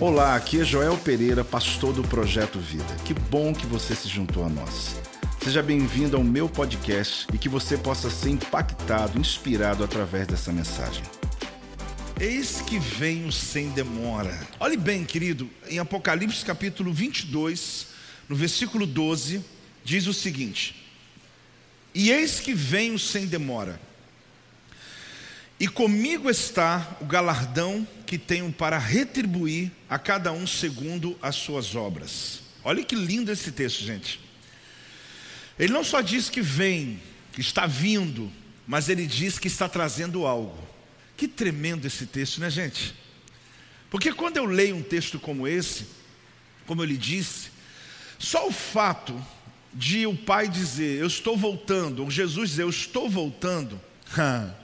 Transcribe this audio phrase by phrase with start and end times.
[0.00, 2.96] Olá, aqui é Joel Pereira, pastor do Projeto Vida.
[3.04, 4.96] Que bom que você se juntou a nós.
[5.42, 11.04] Seja bem-vindo ao meu podcast e que você possa ser impactado, inspirado através dessa mensagem.
[12.18, 14.36] Eis que venho sem demora.
[14.58, 17.88] Olhe bem, querido, em Apocalipse capítulo 22,
[18.28, 19.44] no versículo 12,
[19.84, 20.74] diz o seguinte:
[21.94, 23.80] E eis que venho sem demora.
[25.60, 31.74] E comigo está o galardão que tenho para retribuir a cada um segundo as suas
[31.74, 32.42] obras.
[32.62, 34.20] Olha que lindo esse texto, gente.
[35.58, 37.00] Ele não só diz que vem,
[37.32, 38.30] que está vindo,
[38.66, 40.62] mas ele diz que está trazendo algo.
[41.16, 42.94] Que tremendo esse texto, né, gente?
[43.88, 45.86] Porque quando eu leio um texto como esse,
[46.66, 47.48] como eu lhe disse,
[48.18, 49.18] só o fato
[49.72, 53.80] de o pai dizer, eu estou voltando, ou Jesus dizer, eu estou voltando,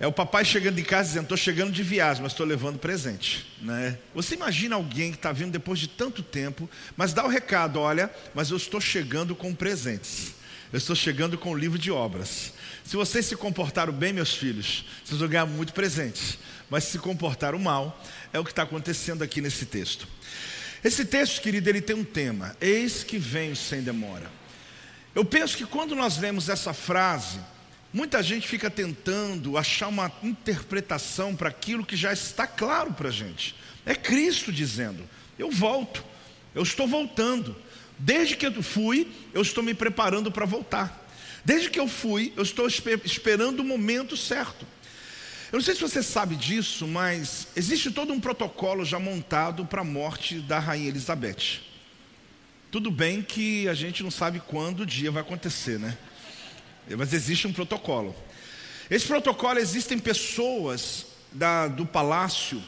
[0.00, 3.46] é o papai chegando em casa dizendo, estou chegando de viagem, mas estou levando presente.
[3.60, 3.98] Né?
[4.14, 8.08] Você imagina alguém que está vindo depois de tanto tempo, mas dá o recado, olha,
[8.32, 10.34] mas eu estou chegando com presentes.
[10.72, 12.52] Eu estou chegando com o livro de obras.
[12.84, 16.38] Se vocês se comportaram bem, meus filhos, vocês vão ganhar muito presente.
[16.70, 18.00] Mas se comportaram mal,
[18.32, 20.06] é o que está acontecendo aqui nesse texto.
[20.84, 24.30] Esse texto, querido, ele tem um tema: Eis que venho sem demora.
[25.14, 27.40] Eu penso que quando nós lemos essa frase,
[27.98, 33.12] muita gente fica tentando achar uma interpretação para aquilo que já está claro para a
[33.12, 33.56] gente.
[33.84, 35.02] É Cristo dizendo:
[35.36, 36.04] Eu volto,
[36.54, 37.56] eu estou voltando.
[37.98, 41.10] Desde que eu fui, eu estou me preparando para voltar.
[41.44, 44.64] Desde que eu fui, eu estou esperando o momento certo.
[45.50, 49.80] Eu não sei se você sabe disso, mas existe todo um protocolo já montado para
[49.80, 51.62] a morte da rainha Elizabeth.
[52.70, 55.98] Tudo bem que a gente não sabe quando o dia vai acontecer, né?
[56.96, 58.14] Mas existe um protocolo.
[58.90, 62.62] Esse protocolo existem pessoas da, do palácio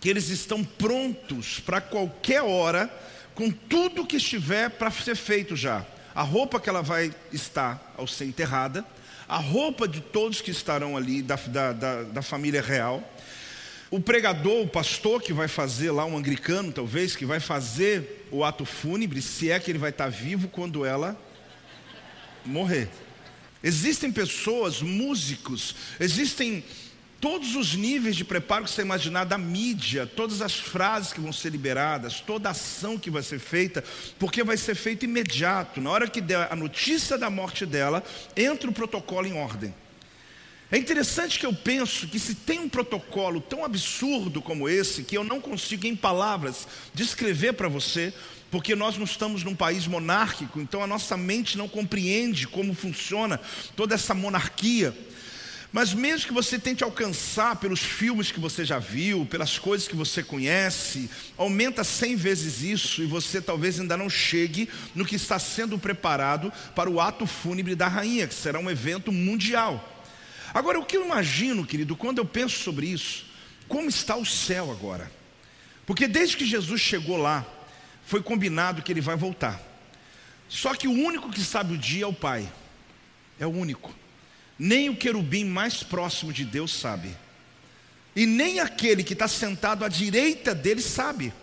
[0.00, 2.90] que eles estão prontos para qualquer hora,
[3.34, 5.84] com tudo que estiver para ser feito já.
[6.14, 8.84] A roupa que ela vai estar ao ser enterrada,
[9.28, 13.02] a roupa de todos que estarão ali da, da, da, da família real,
[13.90, 18.44] o pregador, o pastor que vai fazer lá, um anglicano talvez, que vai fazer o
[18.44, 21.16] ato fúnebre, se é que ele vai estar vivo quando ela
[22.44, 22.88] morrer.
[23.66, 26.62] Existem pessoas, músicos, existem
[27.20, 31.32] todos os níveis de preparo que você imaginar da mídia, todas as frases que vão
[31.32, 33.82] ser liberadas, toda ação que vai ser feita,
[34.20, 35.80] porque vai ser feito imediato.
[35.80, 38.04] Na hora que der a notícia da morte dela,
[38.36, 39.74] entra o protocolo em ordem.
[40.70, 45.16] É interessante que eu penso que se tem um protocolo tão absurdo como esse, que
[45.16, 48.14] eu não consigo em palavras descrever para você,
[48.50, 53.40] porque nós não estamos num país monárquico, então a nossa mente não compreende como funciona
[53.74, 54.96] toda essa monarquia.
[55.72, 59.96] Mas mesmo que você tente alcançar pelos filmes que você já viu, pelas coisas que
[59.96, 65.38] você conhece, aumenta cem vezes isso e você talvez ainda não chegue no que está
[65.38, 70.04] sendo preparado para o ato fúnebre da rainha, que será um evento mundial.
[70.54, 73.26] Agora, o que eu imagino, querido, quando eu penso sobre isso,
[73.68, 75.10] como está o céu agora?
[75.84, 77.44] Porque desde que Jesus chegou lá,
[78.06, 79.60] foi combinado que ele vai voltar.
[80.48, 82.48] Só que o único que sabe o dia é o Pai.
[83.38, 83.94] É o único.
[84.56, 87.14] Nem o querubim mais próximo de Deus sabe.
[88.14, 91.34] E nem aquele que está sentado à direita dele sabe.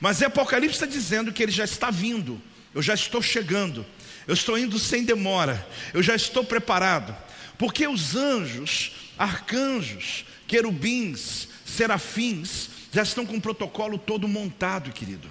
[0.00, 2.40] Mas o Apocalipse está dizendo que ele já está vindo.
[2.72, 3.84] Eu já estou chegando.
[4.24, 5.66] Eu estou indo sem demora.
[5.92, 7.14] Eu já estou preparado.
[7.58, 15.28] Porque os anjos, arcanjos, querubins, serafins, já estão com o protocolo todo montado, querido.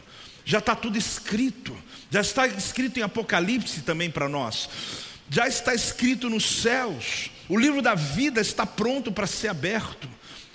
[0.47, 1.75] Já está tudo escrito.
[2.09, 4.69] Já está escrito em Apocalipse também para nós.
[5.29, 7.29] Já está escrito nos céus.
[7.49, 10.07] O livro da vida está pronto para ser aberto.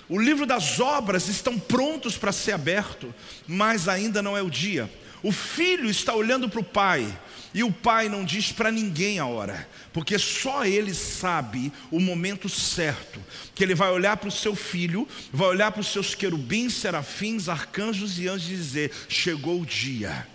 [0.09, 3.13] O livro das obras estão prontos para ser aberto,
[3.47, 4.91] mas ainda não é o dia.
[5.21, 7.07] O filho está olhando para o pai,
[7.53, 12.49] e o pai não diz para ninguém a hora, porque só ele sabe o momento
[12.49, 13.19] certo,
[13.53, 17.47] que ele vai olhar para o seu filho, vai olhar para os seus querubins, serafins,
[17.47, 20.27] arcanjos e anjos e dizer: chegou o dia.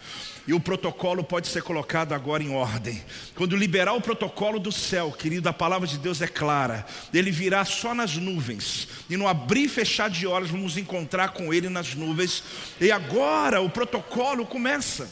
[0.46, 3.04] E o protocolo pode ser colocado agora em ordem.
[3.34, 6.86] Quando liberar o protocolo do céu, querido, a palavra de Deus é clara.
[7.12, 8.88] Ele virá só nas nuvens.
[9.10, 12.42] E no abrir e fechar de olhos, vamos encontrar com ele nas nuvens.
[12.80, 15.10] E agora o protocolo começa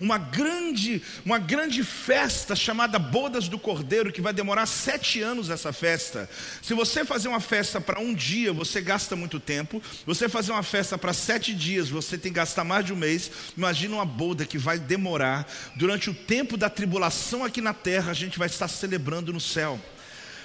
[0.00, 5.72] uma grande, uma grande festa chamada Bodas do Cordeiro, que vai demorar sete anos essa
[5.72, 6.28] festa.
[6.62, 9.82] Se você fazer uma festa para um dia, você gasta muito tempo.
[10.06, 13.30] Você fazer uma festa para sete dias, você tem que gastar mais de um mês.
[13.56, 15.46] Imagina uma boda que vai demorar.
[15.76, 19.80] Durante o tempo da tribulação aqui na terra, a gente vai estar celebrando no céu.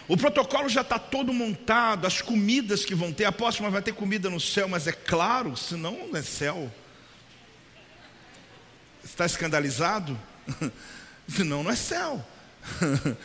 [0.07, 3.93] O protocolo já está todo montado, as comidas que vão ter, aposto, mas vai ter
[3.93, 6.71] comida no céu, mas é claro, senão não é céu.
[9.17, 10.15] Está escandalizado?
[11.27, 12.23] senão não é céu.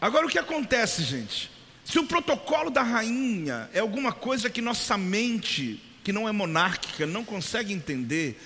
[0.00, 1.50] Agora o que acontece, gente?
[1.84, 7.06] Se o protocolo da rainha é alguma coisa que nossa mente, que não é monárquica,
[7.06, 8.40] não consegue entender,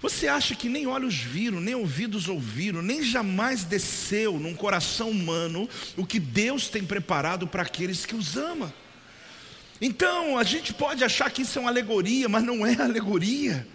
[0.00, 5.68] você acha que nem olhos viram, nem ouvidos ouviram, nem jamais desceu num coração humano
[5.98, 8.72] o que Deus tem preparado para aqueles que os ama?
[9.82, 13.68] Então, a gente pode achar que isso é uma alegoria, mas não é alegoria.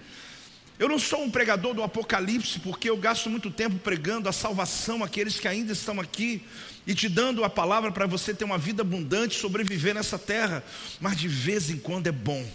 [0.79, 5.03] Eu não sou um pregador do Apocalipse, porque eu gasto muito tempo pregando a salvação
[5.03, 6.43] àqueles que ainda estão aqui
[6.85, 10.63] e te dando a palavra para você ter uma vida abundante, sobreviver nessa terra.
[11.01, 12.45] Mas de vez em quando é bom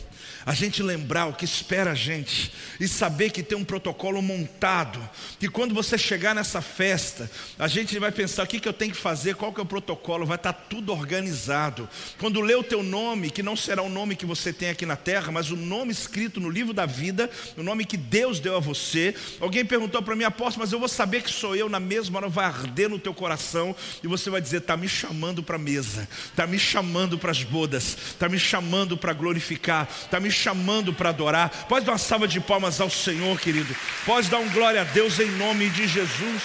[0.44, 5.00] a gente lembrar o que espera a gente e saber que tem um protocolo montado,
[5.38, 8.92] que quando você chegar nessa festa, a gente vai pensar o que, que eu tenho
[8.92, 11.88] que fazer, qual que é o protocolo, vai estar tudo organizado.
[12.18, 14.96] Quando lê o teu nome, que não será o nome que você tem aqui na
[14.96, 18.60] terra, mas o nome escrito no livro da vida, o nome que Deus deu a
[18.60, 19.14] você.
[19.40, 22.28] Alguém perguntou para mim, apóstolo, mas eu vou saber que sou eu, na mesma hora
[22.28, 26.08] vai arder no teu coração e você vai dizer: está me chamando para a mesa,
[26.26, 31.08] está me chamando para as bodas, está me chamando para glorificar, está me chamando para
[31.08, 31.48] adorar.
[31.66, 33.74] Pode dar uma salva de palmas ao Senhor, querido.
[34.04, 36.42] Pode dar um glória a Deus em nome de Jesus.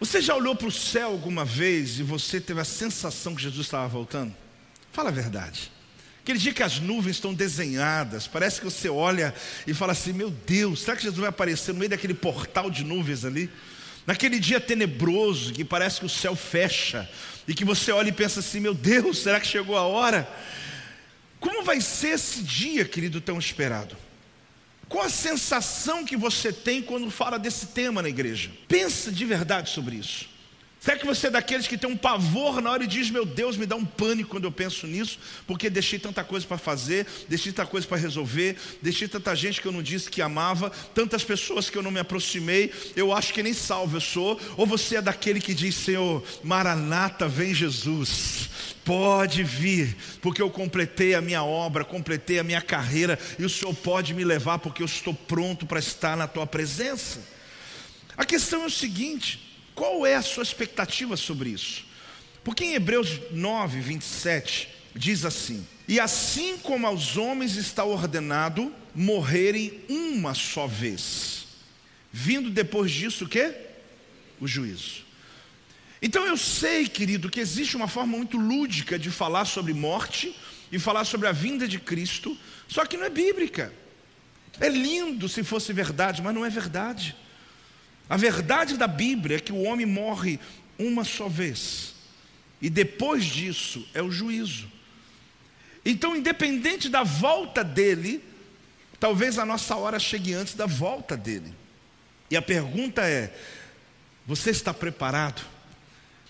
[0.00, 3.66] Você já olhou para o céu alguma vez e você teve a sensação que Jesus
[3.66, 4.34] estava voltando?
[4.92, 5.70] Fala a verdade.
[6.24, 9.32] Aquele dia que as nuvens estão desenhadas, parece que você olha
[9.68, 12.82] e fala assim: Meu Deus, será que Jesus vai aparecer no meio daquele portal de
[12.82, 13.48] nuvens ali?
[14.06, 17.08] Naquele dia tenebroso que parece que o céu fecha
[17.48, 20.28] e que você olha e pensa assim: meu Deus, será que chegou a hora?
[21.40, 23.96] Como vai ser esse dia, querido, tão esperado?
[24.88, 28.50] Qual a sensação que você tem quando fala desse tema na igreja?
[28.68, 30.33] Pensa de verdade sobre isso.
[30.84, 33.56] Será que você é daqueles que tem um pavor na hora e diz: Meu Deus,
[33.56, 37.52] me dá um pânico quando eu penso nisso, porque deixei tanta coisa para fazer, deixei
[37.52, 41.70] tanta coisa para resolver, deixei tanta gente que eu não disse que amava, tantas pessoas
[41.70, 44.38] que eu não me aproximei, eu acho que nem salvo eu sou.
[44.58, 48.50] Ou você é daquele que diz: Senhor, Maranata, vem Jesus,
[48.84, 53.74] pode vir, porque eu completei a minha obra, completei a minha carreira, e o Senhor
[53.74, 57.20] pode me levar, porque eu estou pronto para estar na tua presença.
[58.18, 59.43] A questão é o seguinte
[59.74, 61.84] qual é a sua expectativa sobre isso?
[62.44, 69.80] Porque em Hebreus 9, 27, diz assim: E assim como aos homens está ordenado morrerem
[69.88, 71.46] uma só vez,
[72.12, 73.52] vindo depois disso o quê?
[74.40, 75.02] O juízo.
[76.00, 80.36] Então eu sei, querido, que existe uma forma muito lúdica de falar sobre morte
[80.70, 82.36] e falar sobre a vinda de Cristo,
[82.68, 83.72] só que não é bíblica.
[84.60, 87.16] É lindo se fosse verdade, mas não é verdade.
[88.08, 90.38] A verdade da Bíblia é que o homem morre
[90.78, 91.94] uma só vez,
[92.60, 94.70] e depois disso é o juízo.
[95.84, 98.22] Então, independente da volta dele,
[98.98, 101.54] talvez a nossa hora chegue antes da volta dele.
[102.30, 103.34] E a pergunta é:
[104.26, 105.42] você está preparado?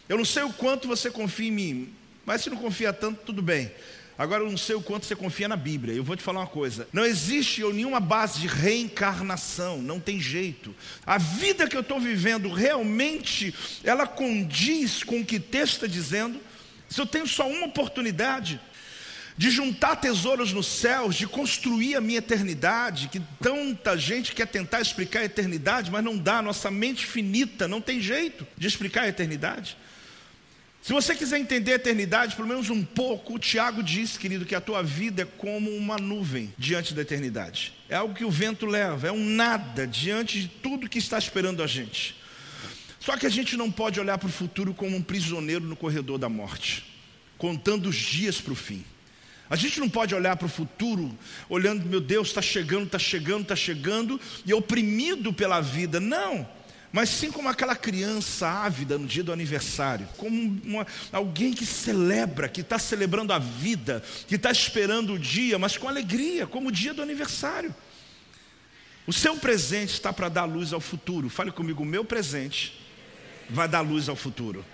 [0.08, 1.94] Eu não sei o quanto você confia em mim,
[2.26, 3.70] mas se não confia tanto, tudo bem.
[4.16, 5.94] Agora eu não sei o quanto você confia na Bíblia.
[5.94, 10.74] Eu vou te falar uma coisa: não existe nenhuma base de reencarnação, não tem jeito.
[11.04, 15.86] A vida que eu estou vivendo realmente ela condiz com o que o texto está
[15.86, 16.40] dizendo.
[16.88, 18.60] Se eu tenho só uma oportunidade
[19.36, 24.80] de juntar tesouros nos céus, de construir a minha eternidade, que tanta gente quer tentar
[24.80, 29.08] explicar a eternidade, mas não dá, nossa mente finita não tem jeito de explicar a
[29.08, 29.76] eternidade.
[30.84, 34.54] Se você quiser entender a eternidade, pelo menos um pouco, o Tiago diz, querido, que
[34.54, 37.72] a tua vida é como uma nuvem diante da eternidade.
[37.88, 41.62] É algo que o vento leva, é um nada diante de tudo que está esperando
[41.62, 42.14] a gente.
[43.00, 46.18] Só que a gente não pode olhar para o futuro como um prisioneiro no corredor
[46.18, 46.84] da morte,
[47.38, 48.84] contando os dias para o fim.
[49.48, 53.40] A gente não pode olhar para o futuro olhando, meu Deus, está chegando, está chegando,
[53.44, 55.98] está chegando, e oprimido pela vida.
[55.98, 56.46] Não
[56.94, 62.48] mas sim como aquela criança ávida no dia do aniversário, como uma, alguém que celebra,
[62.48, 66.72] que está celebrando a vida, que está esperando o dia, mas com alegria, como o
[66.72, 67.74] dia do aniversário.
[69.08, 71.28] O seu presente está para dar luz ao futuro.
[71.28, 72.80] Fale comigo, o meu presente
[73.50, 74.64] vai dar luz ao futuro.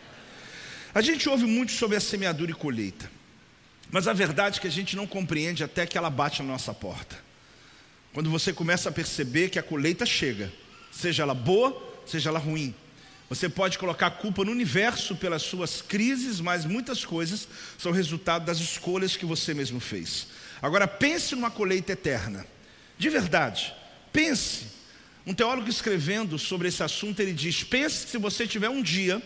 [0.94, 3.10] A gente ouve muito sobre a semeadura e colheita,
[3.90, 6.74] mas a verdade é que a gente não compreende até que ela bate na nossa
[6.74, 7.18] porta.
[8.12, 10.52] Quando você começa a perceber que a colheita chega,
[10.92, 12.74] seja ela boa seja ela ruim.
[13.28, 17.46] Você pode colocar a culpa no universo pelas suas crises, mas muitas coisas
[17.78, 20.26] são resultado das escolhas que você mesmo fez.
[20.60, 22.44] Agora pense numa colheita eterna.
[22.98, 23.72] De verdade,
[24.12, 24.66] pense.
[25.24, 29.22] Um teólogo escrevendo sobre esse assunto, ele diz: pense se você tiver um dia,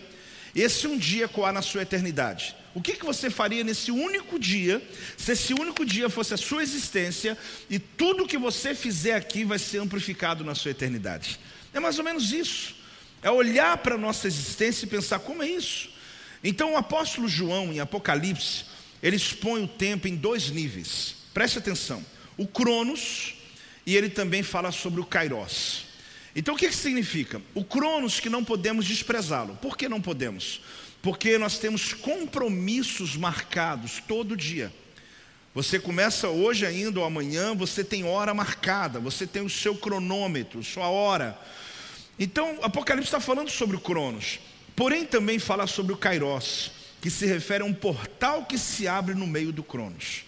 [0.54, 2.54] esse um dia coar na sua eternidade.
[2.74, 4.82] O que, que você faria nesse único dia,
[5.16, 7.38] se esse único dia fosse a sua existência
[7.70, 11.38] e tudo que você fizer aqui vai ser amplificado na sua eternidade?
[11.74, 12.76] É mais ou menos isso.
[13.20, 15.90] É olhar para a nossa existência e pensar como é isso.
[16.42, 18.64] Então o apóstolo João, em Apocalipse,
[19.02, 21.16] ele expõe o tempo em dois níveis.
[21.34, 22.04] Preste atenção.
[22.36, 23.34] O Cronos
[23.84, 25.84] e ele também fala sobre o Kairos.
[26.36, 27.42] Então o que, que significa?
[27.54, 29.56] O Cronos que não podemos desprezá-lo.
[29.60, 30.60] Por que não podemos?
[31.02, 34.72] Porque nós temos compromissos marcados todo dia.
[35.54, 40.64] Você começa hoje ainda ou amanhã, você tem hora marcada, você tem o seu cronômetro,
[40.64, 41.38] sua hora.
[42.18, 44.38] Então, Apocalipse está falando sobre o Cronos,
[44.76, 49.14] porém também fala sobre o Kairos, que se refere a um portal que se abre
[49.14, 50.24] no meio do Cronos.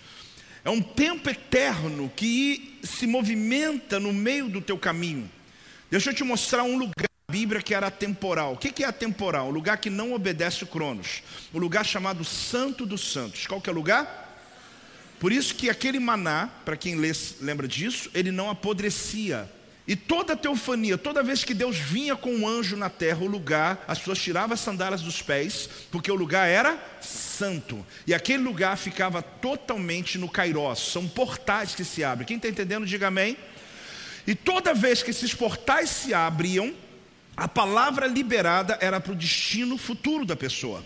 [0.65, 5.31] É um tempo eterno que se movimenta no meio do teu caminho.
[5.89, 8.55] Deixa eu te mostrar um lugar na Bíblia que era temporal.
[8.55, 9.47] O que é atemporal?
[9.47, 11.23] O lugar que não obedece o Cronos.
[11.53, 13.47] O lugar chamado Santo dos Santos.
[13.47, 14.25] Qual que é o lugar?
[15.21, 19.49] Por isso que aquele maná, para quem lembra disso, ele não apodrecia.
[19.89, 23.29] E toda a teofania, toda vez que Deus vinha com um anjo na terra, o
[23.29, 27.87] lugar, as pessoas tiravam as sandálias dos pés, porque o lugar era santo.
[28.05, 30.91] E aquele lugar ficava totalmente no Kairos.
[30.91, 32.27] São portais que se abrem.
[32.27, 33.37] Quem está entendendo, diga amém.
[34.27, 36.75] E toda vez que esses portais se abriam,
[37.37, 40.83] a palavra liberada era para o destino futuro da pessoa.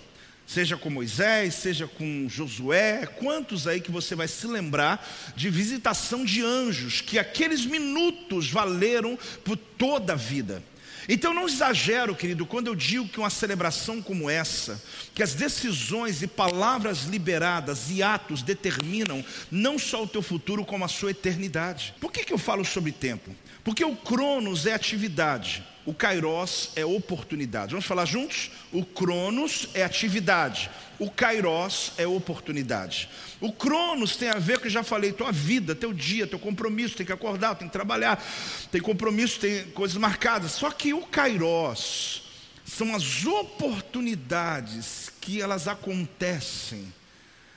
[0.52, 6.24] Seja com Moisés, seja com Josué, quantos aí que você vai se lembrar de visitação
[6.24, 10.60] de anjos, que aqueles minutos valeram por toda a vida.
[11.08, 14.82] Então não exagero, querido, quando eu digo que uma celebração como essa,
[15.14, 20.84] que as decisões e palavras liberadas e atos determinam não só o teu futuro, como
[20.84, 21.94] a sua eternidade.
[22.00, 23.30] Por que, que eu falo sobre tempo?
[23.62, 27.72] Porque o Cronos é atividade, o Kairos é oportunidade.
[27.72, 28.50] Vamos falar juntos?
[28.72, 33.08] O Cronos é atividade, o Kairos é oportunidade.
[33.40, 36.38] O Cronos tem a ver com que eu já falei, tua vida, teu dia, teu
[36.38, 38.22] compromisso, tem que acordar, tem que trabalhar,
[38.70, 40.52] tem compromisso, tem coisas marcadas.
[40.52, 42.22] Só que o Kairos
[42.64, 46.92] são as oportunidades que elas acontecem.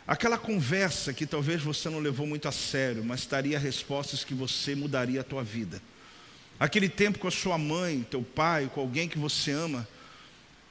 [0.07, 4.75] Aquela conversa que talvez você não levou muito a sério, mas daria respostas que você
[4.75, 5.81] mudaria a tua vida.
[6.59, 9.87] Aquele tempo com a sua mãe, teu pai, com alguém que você ama,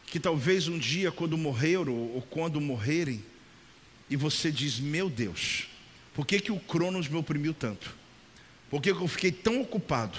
[0.06, 3.22] que talvez um dia, quando morreram ou quando morrerem,
[4.08, 5.68] e você diz: Meu Deus,
[6.14, 7.94] por que, que o Cronos me oprimiu tanto?
[8.70, 10.18] Por que, que eu fiquei tão ocupado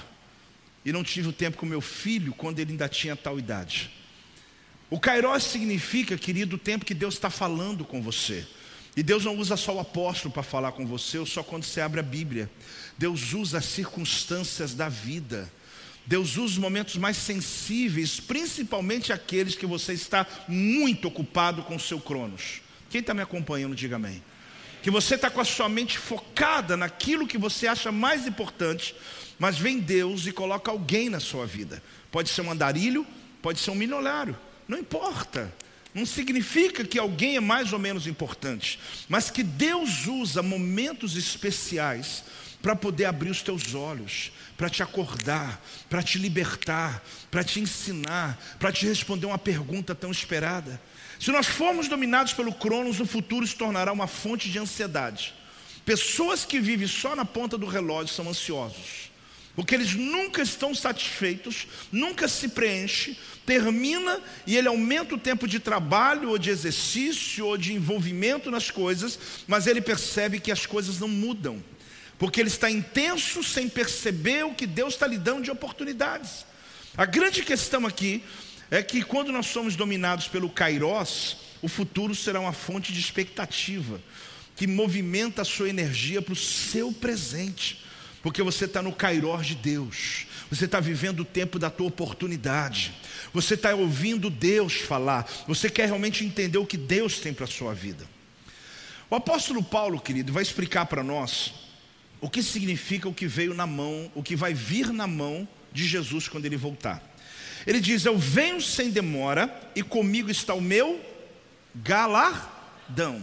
[0.85, 3.89] e não tive o tempo com meu filho quando ele ainda tinha tal idade?
[4.89, 8.45] O Kairos significa, querido, o tempo que Deus está falando com você.
[8.95, 11.81] E Deus não usa só o apóstolo para falar com você, ou só quando você
[11.81, 12.49] abre a Bíblia.
[12.97, 15.51] Deus usa as circunstâncias da vida.
[16.05, 21.79] Deus usa os momentos mais sensíveis, principalmente aqueles que você está muito ocupado com o
[21.79, 22.61] seu cronos.
[22.89, 24.21] Quem está me acompanhando, diga amém.
[24.83, 28.93] Que você está com a sua mente focada naquilo que você acha mais importante,
[29.39, 31.81] mas vem Deus e coloca alguém na sua vida.
[32.11, 33.07] Pode ser um andarilho,
[33.41, 35.51] pode ser um milionário, não importa.
[35.93, 42.23] Não significa que alguém é mais ou menos importante, mas que Deus usa momentos especiais
[42.63, 48.39] para poder abrir os teus olhos, para te acordar, para te libertar, para te ensinar,
[48.57, 50.81] para te responder uma pergunta tão esperada.
[51.19, 55.33] Se nós formos dominados pelo Cronos, o futuro se tornará uma fonte de ansiedade.
[55.85, 59.11] Pessoas que vivem só na ponta do relógio são ansiosos,
[59.55, 65.59] porque eles nunca estão satisfeitos, nunca se preenche, termina e ele aumenta o tempo de
[65.59, 70.99] trabalho, ou de exercício, ou de envolvimento nas coisas, mas ele percebe que as coisas
[70.99, 71.61] não mudam
[72.23, 76.45] porque ele está intenso sem perceber o que Deus está lhe dando de oportunidades.
[76.95, 78.23] A grande questão aqui
[78.71, 83.99] é que quando nós somos dominados pelo Kairos, o futuro será uma fonte de expectativa
[84.55, 87.82] que movimenta a sua energia para o seu presente,
[88.23, 92.93] porque você está no Kairos de Deus, você está vivendo o tempo da tua oportunidade,
[93.33, 97.47] você está ouvindo Deus falar, você quer realmente entender o que Deus tem para a
[97.47, 98.07] sua vida.
[99.09, 101.53] O apóstolo Paulo, querido, vai explicar para nós
[102.21, 105.85] o que significa o que veio na mão, o que vai vir na mão de
[105.85, 107.03] Jesus quando ele voltar.
[107.67, 110.99] Ele diz: Eu venho sem demora e comigo está o meu
[111.75, 113.21] galardão.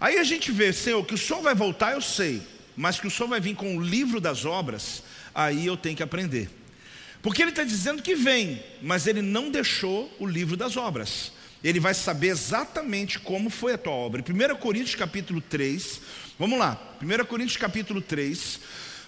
[0.00, 2.42] Aí a gente vê, Senhor, que o Senhor vai voltar, eu sei,
[2.82, 6.02] mas que o Senhor vai vir com o livro das obras, aí eu tenho que
[6.02, 6.50] aprender.
[7.22, 11.30] Porque ele está dizendo que vem, mas ele não deixou o livro das obras.
[11.62, 14.20] Ele vai saber exatamente como foi a tua obra.
[14.20, 16.00] Em 1 Coríntios capítulo 3,
[16.36, 18.58] Vamos lá, 1 Coríntios capítulo 3,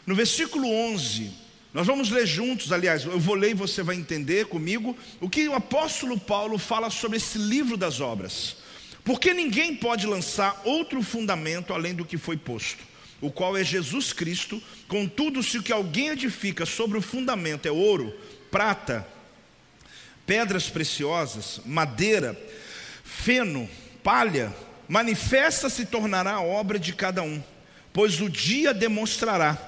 [0.07, 1.33] no versículo 11,
[1.73, 5.49] Nós vamos ler juntos, aliás, eu vou ler e você vai entender comigo o que
[5.49, 8.54] o apóstolo Paulo fala sobre esse livro das obras.
[9.02, 12.94] Porque ninguém pode lançar outro fundamento além do que foi posto,
[13.25, 14.62] o qual é Jesus Cristo.
[14.87, 18.14] Contudo, se o que alguém edifica sobre o fundamento é ouro,
[18.50, 19.07] prata,
[20.26, 22.38] pedras preciosas, madeira,
[23.02, 23.69] feno,
[24.02, 24.54] palha,
[24.87, 27.43] manifesta se tornará a obra de cada um,
[27.93, 29.59] pois o dia demonstrará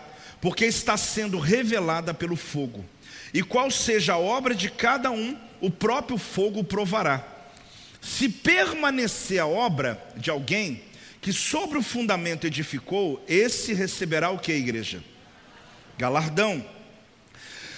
[0.40, 2.84] porque está sendo revelada pelo fogo.
[3.32, 7.24] E qual seja a obra de cada um, o próprio fogo provará.
[8.00, 10.82] Se permanecer a obra de alguém
[11.26, 15.02] que sobre o fundamento edificou, esse receberá o que, igreja?
[15.98, 16.64] Galardão.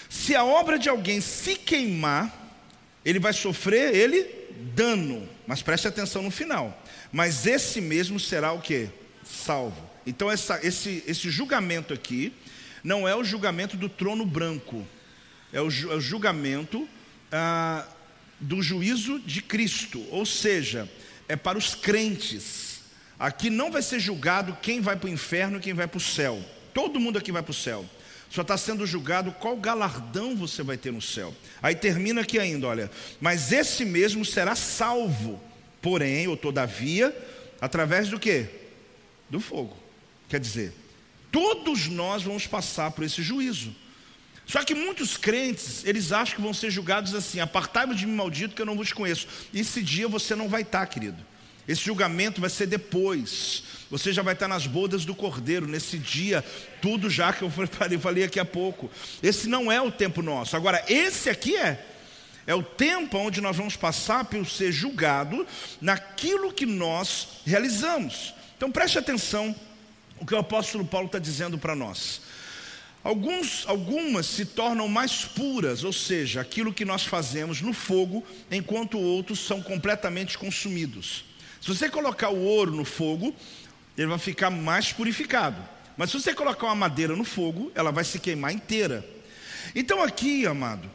[0.07, 2.31] Se a obra de alguém se queimar,
[3.03, 4.27] ele vai sofrer ele
[4.75, 5.27] dano.
[5.47, 6.79] Mas preste atenção no final.
[7.11, 8.91] Mas esse mesmo será o que?
[9.25, 9.83] Salvo.
[10.07, 12.35] Então essa, esse, esse julgamento aqui
[12.85, 14.87] não é o julgamento do trono branco,
[15.55, 16.87] é o, é o julgamento
[17.33, 17.89] ah,
[18.39, 20.87] do juízo de Cristo, ou seja,
[21.27, 22.68] é para os crentes.
[23.19, 26.01] Aqui não vai ser julgado quem vai para o inferno e quem vai para o
[26.01, 26.43] céu.
[26.73, 27.85] Todo mundo aqui vai para o céu.
[28.31, 31.35] Só está sendo julgado qual galardão você vai ter no céu.
[31.63, 32.91] Aí termina aqui ainda, olha.
[33.21, 35.41] Mas esse mesmo será salvo,
[35.81, 37.17] porém, ou todavia,
[37.61, 38.47] através do que?
[39.31, 39.77] Do fogo.
[40.29, 40.75] Quer dizer,
[41.31, 43.75] Todos nós vamos passar por esse juízo.
[44.47, 48.55] Só que muitos crentes, eles acham que vão ser julgados assim: apartai-vos de mim, maldito,
[48.55, 49.29] que eu não vos conheço.
[49.53, 51.25] Esse dia você não vai estar, querido.
[51.69, 53.63] Esse julgamento vai ser depois.
[53.91, 55.69] Você já vai estar nas bodas do cordeiro.
[55.69, 56.43] Nesse dia,
[56.81, 58.91] tudo já que eu falei, falei aqui há pouco.
[59.23, 60.57] Esse não é o tempo nosso.
[60.57, 61.85] Agora, esse aqui é.
[62.47, 65.47] É o tempo onde nós vamos passar por ser julgado
[65.83, 68.33] naquilo que nós realizamos.
[68.57, 69.55] Então preste atenção
[70.19, 72.23] o que o apóstolo Paulo está dizendo para nós.
[73.05, 78.99] Alguns, algumas se tornam mais puras, ou seja, aquilo que nós fazemos no fogo, enquanto
[78.99, 81.28] outros são completamente consumidos.
[81.61, 83.35] Se você colocar o ouro no fogo,
[83.97, 85.63] ele vai ficar mais purificado.
[85.97, 89.05] Mas se você colocar uma madeira no fogo, ela vai se queimar inteira.
[89.75, 90.89] Então aqui, amado,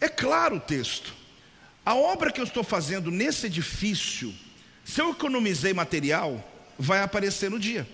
[0.00, 1.12] é claro o texto.
[1.84, 4.34] A obra que eu estou fazendo nesse edifício,
[4.84, 6.42] se eu economizei material,
[6.78, 7.86] vai aparecer no dia.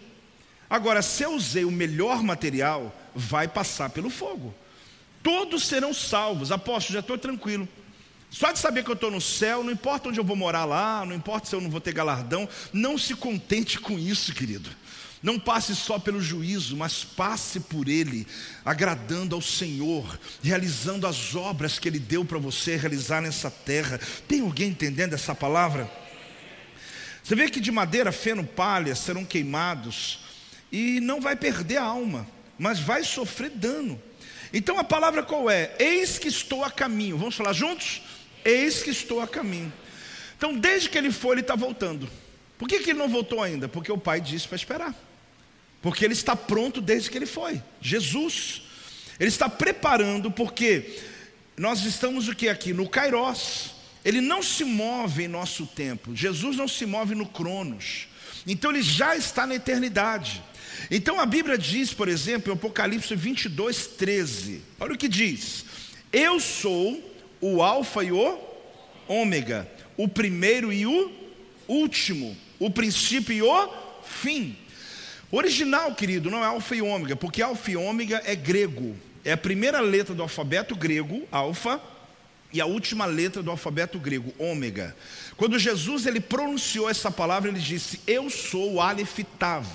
[0.71, 4.55] Agora, se eu usei o melhor material, vai passar pelo fogo.
[5.23, 6.53] Todos serão salvos.
[6.53, 7.67] Apóstolo, já estou tranquilo.
[8.31, 11.05] Só de saber que eu estou no céu, não importa onde eu vou morar lá,
[11.05, 14.71] não importa se eu não vou ter galardão, não se contente com isso, querido.
[15.23, 18.27] Não passe só pelo juízo, mas passe por ele,
[18.65, 23.99] agradando ao Senhor, realizando as obras que Ele deu para você realizar nessa terra.
[24.29, 25.91] Tem alguém entendendo essa palavra?
[27.23, 30.21] Você vê que de madeira, feno, palha serão queimados
[30.71, 32.27] e não vai perder a alma,
[32.59, 34.01] mas vai sofrer dano.
[34.53, 35.75] Então a palavra qual é?
[35.79, 37.19] Eis que estou a caminho.
[37.19, 38.03] Vamos falar juntos?
[38.45, 39.73] Eis que estou a caminho.
[40.37, 42.09] Então, desde que ele foi, ele está voltando.
[42.57, 43.69] Por que, que ele não voltou ainda?
[43.69, 44.95] Porque o pai disse para esperar.
[45.81, 47.63] Porque ele está pronto desde que ele foi.
[47.81, 48.63] Jesus.
[49.19, 51.01] Ele está preparando, porque
[51.57, 52.73] nós estamos o que aqui?
[52.73, 53.75] No Kairos.
[54.05, 56.15] Ele não se move em nosso tempo.
[56.15, 58.09] Jesus não se move no Cronos.
[58.47, 60.43] Então ele já está na eternidade.
[60.91, 65.65] Então a Bíblia diz, por exemplo, em Apocalipse 22, 13: olha o que diz:
[66.13, 67.08] Eu sou
[67.41, 68.39] o Alfa e o
[69.07, 71.11] Ômega, o primeiro e o
[71.67, 73.69] último, o princípio e o
[74.03, 74.57] fim.
[75.31, 79.37] Original, querido, não é Alfa e Ômega, porque Alfa e Ômega é grego, é a
[79.37, 81.81] primeira letra do alfabeto grego, Alfa,
[82.53, 84.97] e a última letra do alfabeto grego, Ômega.
[85.37, 89.67] Quando Jesus ele pronunciou essa palavra, ele disse: Eu sou o Aleph Tav.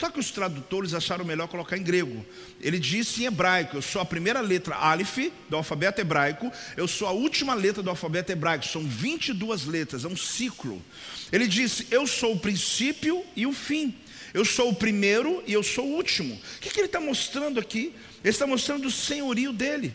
[0.00, 2.24] Só que os tradutores acharam melhor colocar em grego.
[2.58, 7.06] Ele disse em hebraico: Eu sou a primeira letra Aleph do alfabeto hebraico, eu sou
[7.06, 8.66] a última letra do alfabeto hebraico.
[8.66, 10.82] São 22 letras, é um ciclo.
[11.30, 13.94] Ele disse: Eu sou o princípio e o fim.
[14.32, 16.34] Eu sou o primeiro e eu sou o último.
[16.34, 17.94] O que, que ele está mostrando aqui?
[18.24, 19.94] Ele está mostrando o senhorio dele.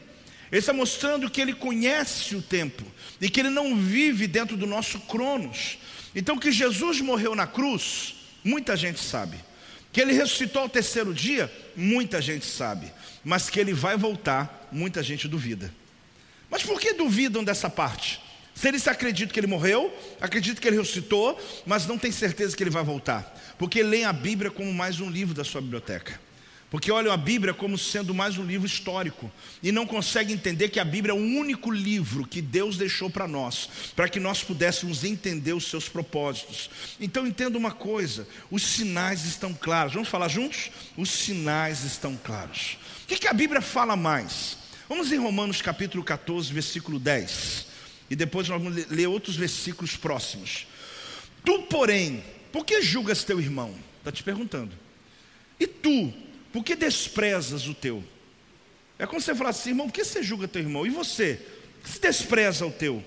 [0.52, 2.84] Ele está mostrando que ele conhece o tempo
[3.20, 5.80] e que ele não vive dentro do nosso cronos.
[6.14, 8.14] Então, que Jesus morreu na cruz,
[8.44, 9.36] muita gente sabe.
[9.96, 12.92] Que ele ressuscitou ao terceiro dia, muita gente sabe.
[13.24, 15.74] Mas que ele vai voltar, muita gente duvida.
[16.50, 18.22] Mas por que duvidam dessa parte?
[18.54, 22.62] Se eles acreditam que ele morreu, acreditam que ele ressuscitou, mas não tem certeza que
[22.62, 23.56] ele vai voltar.
[23.58, 26.20] Porque leem a Bíblia como mais um livro da sua biblioteca.
[26.70, 30.80] Porque olham a Bíblia como sendo mais um livro histórico e não conseguem entender que
[30.80, 35.04] a Bíblia é o único livro que Deus deixou para nós, para que nós pudéssemos
[35.04, 36.70] entender os seus propósitos.
[37.00, 39.94] Então entenda uma coisa: os sinais estão claros.
[39.94, 40.72] Vamos falar juntos?
[40.98, 42.78] Os sinais estão claros.
[43.04, 44.58] O que, que a Bíblia fala mais?
[44.90, 47.68] Vamos em Romanos capítulo 14, versículo 10.
[48.10, 50.68] E depois nós vamos ler outros versículos próximos.
[51.44, 53.74] Tu, porém, por que julgas teu irmão?
[54.00, 54.72] Está te perguntando.
[55.60, 56.14] E tu,
[56.56, 58.02] por que desprezas o teu?
[58.98, 60.88] É como você falar assim, irmão, por que você julga teu irmão?
[60.88, 61.34] E você?
[61.82, 63.04] Por que se despreza o teu?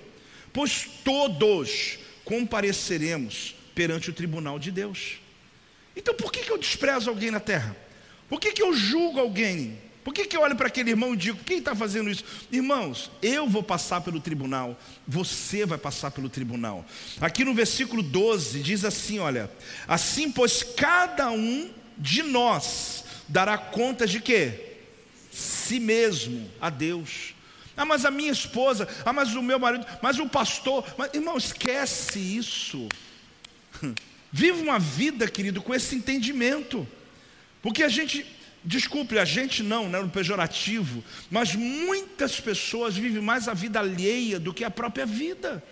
[0.52, 5.14] Pois todos compareceremos perante o tribunal de Deus.
[5.96, 7.74] Então por que, que eu desprezo alguém na terra?
[8.28, 9.78] Por que, que eu julgo alguém?
[10.04, 12.24] Por que, que eu olho para aquele irmão e digo, quem está fazendo isso?
[12.52, 16.84] Irmãos, eu vou passar pelo tribunal, você vai passar pelo tribunal.
[17.18, 19.50] Aqui no versículo 12 diz assim: olha,
[19.86, 24.76] assim pois cada um de nós dará contas de quê?
[25.30, 27.34] Si mesmo a Deus.
[27.76, 31.36] Ah, mas a minha esposa, ah, mas o meu marido, mas o pastor, mas, irmão,
[31.36, 32.88] esquece isso.
[34.32, 36.86] Viva uma vida, querido, com esse entendimento.
[37.62, 38.26] Porque a gente,
[38.64, 44.40] desculpe, a gente não, né, no pejorativo, mas muitas pessoas vivem mais a vida alheia
[44.40, 45.62] do que a própria vida.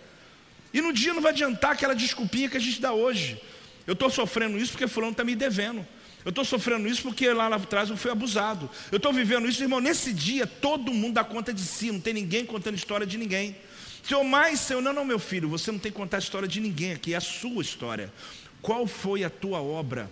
[0.72, 3.40] E no dia não vai adiantar aquela desculpinha que a gente dá hoje.
[3.86, 5.86] Eu estou sofrendo isso porque fulano está me devendo.
[6.26, 8.68] Eu estou sofrendo isso porque lá, atrás eu fui abusado.
[8.90, 9.78] Eu estou vivendo isso, irmão.
[9.78, 13.54] Nesse dia, todo mundo dá conta de si, não tem ninguém contando história de ninguém.
[14.02, 16.60] Senhor, mais, Senhor, não, não, meu filho, você não tem que contar a história de
[16.60, 18.12] ninguém aqui, é a sua história.
[18.60, 20.10] Qual foi a tua obra?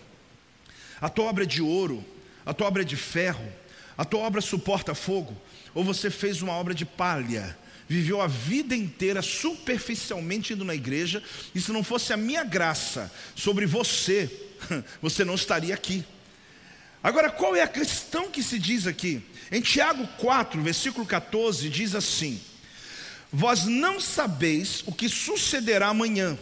[1.00, 2.04] A tua obra é de ouro,
[2.46, 3.52] a tua obra é de ferro,
[3.98, 5.36] a tua obra suporta fogo,
[5.74, 7.58] ou você fez uma obra de palha?
[7.88, 11.22] Viveu a vida inteira superficialmente indo na igreja,
[11.54, 14.30] e se não fosse a minha graça sobre você,
[15.00, 16.04] você não estaria aqui.
[17.02, 19.22] Agora, qual é a questão que se diz aqui?
[19.52, 22.40] Em Tiago 4, versículo 14, diz assim:
[23.30, 26.38] Vós não sabeis o que sucederá amanhã,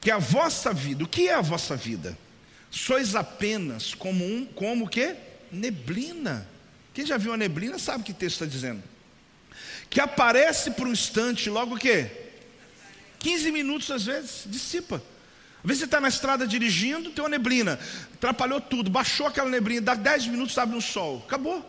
[0.00, 2.16] que a vossa vida, o que é a vossa vida?
[2.70, 5.16] Sois apenas como um, como que?
[5.50, 6.46] Neblina.
[6.92, 8.82] Quem já viu a neblina sabe o que o texto está dizendo.
[9.90, 12.10] Que aparece por um instante, logo o quê?
[13.18, 15.02] 15 minutos às vezes, dissipa.
[15.62, 17.78] Às vezes você está na estrada dirigindo, tem uma neblina,
[18.14, 21.68] atrapalhou tudo, baixou aquela neblina, dá 10 minutos, abre um sol, acabou.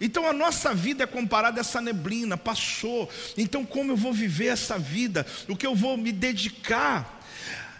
[0.00, 3.10] Então a nossa vida é comparada a essa neblina, passou.
[3.36, 5.26] Então, como eu vou viver essa vida?
[5.48, 7.22] O que eu vou me dedicar?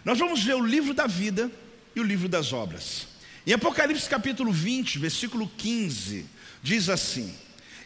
[0.03, 1.51] Nós vamos ver o livro da vida
[1.95, 3.07] e o livro das obras.
[3.45, 6.25] Em Apocalipse capítulo 20, versículo 15,
[6.61, 7.33] diz assim: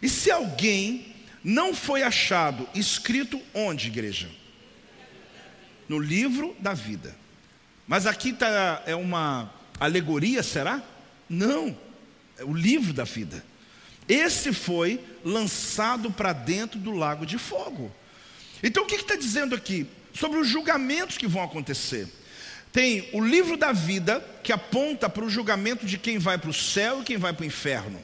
[0.01, 1.10] E se alguém
[1.43, 4.29] não foi achado escrito onde, igreja?
[5.89, 7.15] No livro da vida.
[7.87, 10.81] Mas aqui tá, é uma alegoria, será?
[11.27, 11.77] Não,
[12.37, 13.43] é o livro da vida.
[14.07, 17.91] Esse foi lançado para dentro do lago de fogo.
[18.61, 19.87] Então o que está dizendo aqui?
[20.13, 22.07] Sobre os julgamentos que vão acontecer.
[22.71, 26.53] Tem o livro da vida, que aponta para o julgamento de quem vai para o
[26.53, 27.99] céu e quem vai para o inferno.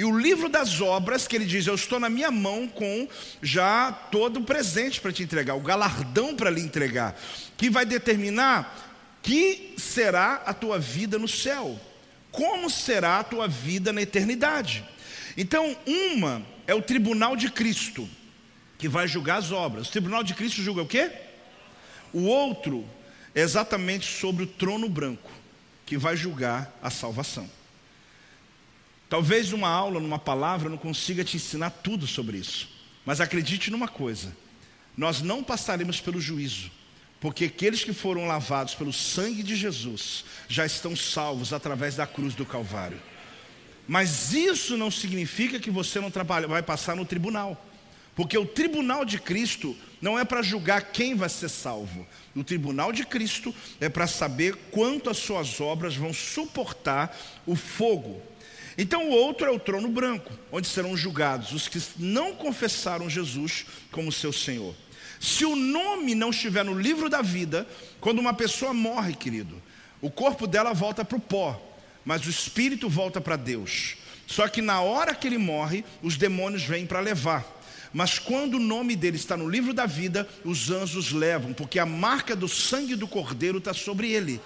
[0.00, 3.06] E o livro das obras, que ele diz: Eu estou na minha mão com
[3.42, 7.14] já todo o presente para te entregar, o galardão para lhe entregar,
[7.58, 11.78] que vai determinar que será a tua vida no céu?
[12.32, 14.82] Como será a tua vida na eternidade?
[15.36, 18.08] Então, uma é o tribunal de Cristo,
[18.78, 19.88] que vai julgar as obras.
[19.88, 21.12] O tribunal de Cristo julga o quê?
[22.10, 22.88] O outro
[23.34, 25.30] é exatamente sobre o trono branco,
[25.84, 27.59] que vai julgar a salvação.
[29.10, 32.70] Talvez numa aula, numa palavra, eu não consiga te ensinar tudo sobre isso.
[33.04, 34.34] Mas acredite numa coisa:
[34.96, 36.70] nós não passaremos pelo juízo
[37.20, 42.34] porque aqueles que foram lavados pelo sangue de Jesus já estão salvos através da cruz
[42.34, 42.98] do Calvário.
[43.86, 46.10] Mas isso não significa que você não
[46.48, 47.66] vai passar no tribunal.
[48.16, 52.06] Porque o tribunal de Cristo não é para julgar quem vai ser salvo.
[52.34, 58.22] O tribunal de Cristo é para saber quanto as suas obras vão suportar o fogo.
[58.78, 63.66] Então o outro é o trono branco, onde serão julgados os que não confessaram Jesus
[63.90, 64.74] como seu Senhor.
[65.20, 67.66] Se o nome não estiver no livro da vida,
[68.00, 69.60] quando uma pessoa morre, querido,
[70.00, 71.60] o corpo dela volta para o pó,
[72.04, 73.96] mas o espírito volta para Deus.
[74.26, 77.44] Só que na hora que ele morre, os demônios vêm para levar.
[77.92, 81.84] Mas quando o nome dele está no livro da vida, os anjos levam, porque a
[81.84, 84.40] marca do sangue do cordeiro está sobre ele.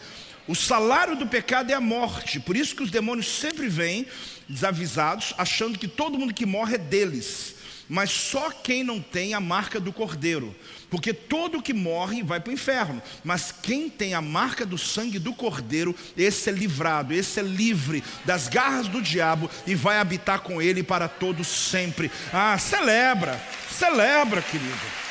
[0.47, 4.07] O salário do pecado é a morte, por isso que os demônios sempre vêm
[4.49, 7.55] desavisados, achando que todo mundo que morre é deles.
[7.87, 10.55] mas só quem não tem a marca do cordeiro.
[10.89, 15.19] Porque todo que morre vai para o inferno, mas quem tem a marca do sangue
[15.19, 20.41] do cordeiro, esse é livrado, esse é livre das garras do diabo e vai habitar
[20.41, 22.11] com ele para todos sempre.
[22.33, 23.39] Ah, celebra,
[23.71, 25.04] celebra, querido.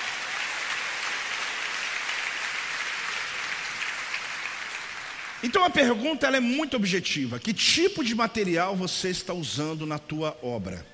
[5.44, 7.38] Então a pergunta ela é muito objetiva.
[7.38, 10.88] Que tipo de material você está usando na tua obra?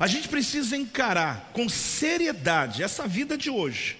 [0.00, 3.98] A gente precisa encarar com seriedade essa vida de hoje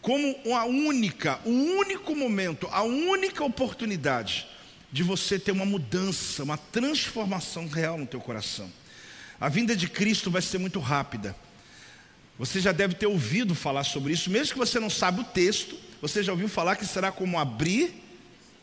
[0.00, 4.46] como a única, o único momento, a única oportunidade
[4.90, 8.72] de você ter uma mudança, uma transformação real no teu coração.
[9.40, 11.36] A vinda de Cristo vai ser muito rápida.
[12.38, 15.76] Você já deve ter ouvido falar sobre isso, mesmo que você não sabe o texto,
[16.00, 17.92] você já ouviu falar que será como abrir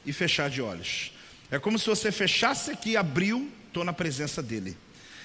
[0.05, 1.11] e fechar de olhos.
[1.49, 4.77] É como se você fechasse aqui e abriu, estou na presença dele.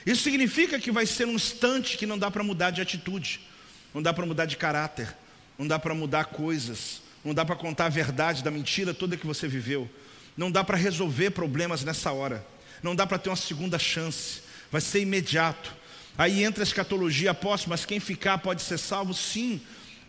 [0.05, 3.40] Isso significa que vai ser um instante que não dá para mudar de atitude,
[3.95, 5.14] não dá para mudar de caráter,
[5.59, 9.27] não dá para mudar coisas, não dá para contar a verdade da mentira toda que
[9.27, 9.88] você viveu,
[10.37, 12.47] não dá para resolver problemas nessa hora,
[12.83, 14.40] não dá para ter uma segunda chance,
[14.71, 15.75] vai ser imediato.
[16.16, 19.12] Aí entra a escatologia, apóstolo, mas quem ficar pode ser salvo?
[19.12, 19.61] Sim,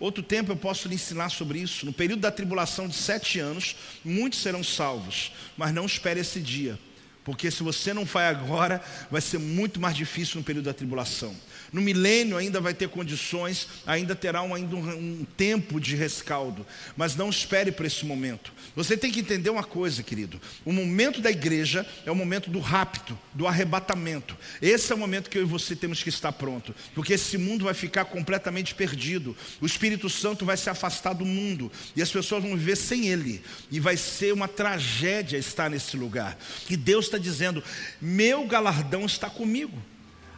[0.02, 1.86] Outro tempo eu posso lhe ensinar sobre isso.
[1.86, 6.78] No período da tribulação de sete anos, muitos serão salvos, mas não espere esse dia,
[7.24, 11.36] porque se você não vai agora, vai ser muito mais difícil no período da tribulação.
[11.72, 16.66] No milênio ainda vai ter condições, ainda terá um, ainda um, um tempo de rescaldo,
[16.98, 18.52] mas não espere por esse momento.
[18.76, 22.60] Você tem que entender uma coisa, querido: o momento da igreja é o momento do
[22.60, 24.36] rapto, do arrebatamento.
[24.62, 27.66] Esse é o momento que eu e você temos que estar pronto, porque esse mundo
[27.66, 29.36] vai ficar completamente perdido.
[29.62, 33.42] O Espírito Santo vai se afastar do mundo e as pessoas vão viver sem ele,
[33.70, 36.38] e vai ser uma tragédia estar nesse lugar.
[36.70, 37.64] E Deus está dizendo:
[38.02, 39.78] meu galardão está comigo.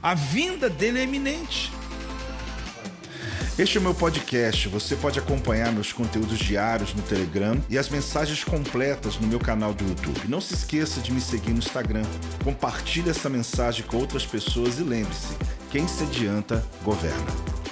[0.02, 1.72] A vinda dele é iminente.
[3.58, 4.68] Este é o meu podcast.
[4.68, 9.74] Você pode acompanhar meus conteúdos diários no Telegram e as mensagens completas no meu canal
[9.74, 10.28] do YouTube.
[10.28, 12.04] Não se esqueça de me seguir no Instagram.
[12.44, 15.38] Compartilhe essa mensagem com outras pessoas e lembre-se:
[15.72, 17.63] quem se adianta, governa.